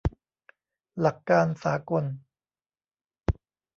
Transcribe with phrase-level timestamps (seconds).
[1.01, 2.03] หลักการสากล